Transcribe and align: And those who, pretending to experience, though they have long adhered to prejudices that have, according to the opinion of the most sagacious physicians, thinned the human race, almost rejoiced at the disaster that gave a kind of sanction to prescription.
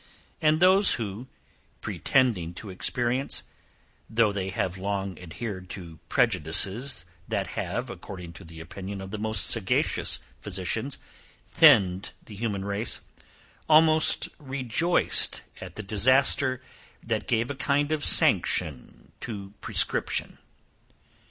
And 0.41 0.59
those 0.59 0.95
who, 0.95 1.27
pretending 1.79 2.55
to 2.55 2.71
experience, 2.71 3.43
though 4.09 4.31
they 4.31 4.49
have 4.49 4.79
long 4.79 5.15
adhered 5.19 5.69
to 5.77 5.99
prejudices 6.09 7.05
that 7.27 7.49
have, 7.53 7.87
according 7.91 8.33
to 8.33 8.43
the 8.43 8.59
opinion 8.61 8.99
of 8.99 9.11
the 9.11 9.19
most 9.19 9.45
sagacious 9.45 10.19
physicians, 10.41 10.97
thinned 11.45 12.13
the 12.25 12.33
human 12.33 12.65
race, 12.65 13.01
almost 13.69 14.27
rejoiced 14.39 15.43
at 15.61 15.75
the 15.75 15.83
disaster 15.83 16.63
that 17.03 17.27
gave 17.27 17.51
a 17.51 17.55
kind 17.55 17.91
of 17.91 18.03
sanction 18.03 19.11
to 19.19 19.53
prescription. 19.61 20.39